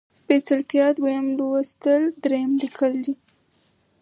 [0.17, 3.13] سپېڅلتيا، دويم لوستل، دريم ليکل دي